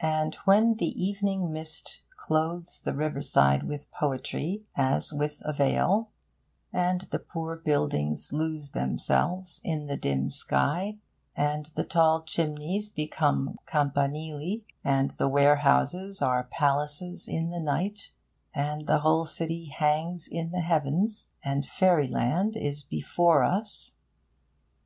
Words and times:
'And 0.00 0.34
when 0.46 0.72
the 0.78 0.86
evening 1.04 1.52
mist 1.52 2.00
clothes 2.16 2.80
the 2.80 2.94
riverside 2.94 3.64
with 3.64 3.90
poetry, 3.92 4.64
as 4.74 5.12
with 5.12 5.42
a 5.44 5.52
veil, 5.52 6.12
and 6.72 7.02
the 7.10 7.18
poor 7.18 7.56
buildings 7.56 8.32
lose 8.32 8.70
themselves 8.70 9.60
in 9.64 9.84
the 9.84 9.98
dim 9.98 10.30
sky, 10.30 10.96
and 11.36 11.66
the 11.74 11.84
tall 11.84 12.22
chimneys 12.22 12.88
become 12.88 13.58
campanili, 13.66 14.62
and 14.82 15.10
the 15.18 15.28
warehouses 15.28 16.22
are 16.22 16.44
palaces 16.44 17.28
in 17.28 17.50
the 17.50 17.60
night, 17.60 18.12
and 18.54 18.86
the 18.86 19.00
whole 19.00 19.26
city 19.26 19.66
hangs 19.66 20.26
in 20.26 20.52
the 20.52 20.62
heavens, 20.62 21.32
and 21.44 21.66
fairyland 21.66 22.56
is 22.56 22.82
before 22.82 23.44
us...' 23.44 23.96